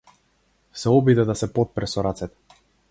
[0.83, 2.61] Се обиде да се потпре со рацете.